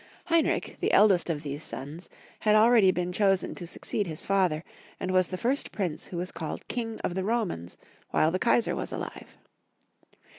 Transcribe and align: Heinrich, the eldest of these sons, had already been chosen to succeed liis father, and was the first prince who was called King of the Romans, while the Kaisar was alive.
Heinrich, 0.25 0.77
the 0.79 0.91
eldest 0.93 1.29
of 1.29 1.43
these 1.43 1.63
sons, 1.63 2.09
had 2.39 2.55
already 2.55 2.89
been 2.89 3.13
chosen 3.13 3.53
to 3.53 3.67
succeed 3.67 4.07
liis 4.07 4.25
father, 4.25 4.63
and 4.99 5.11
was 5.11 5.27
the 5.27 5.37
first 5.37 5.71
prince 5.71 6.07
who 6.07 6.17
was 6.17 6.31
called 6.31 6.67
King 6.67 6.99
of 7.03 7.13
the 7.13 7.23
Romans, 7.23 7.77
while 8.09 8.31
the 8.31 8.39
Kaisar 8.39 8.75
was 8.75 8.91
alive. 8.91 9.37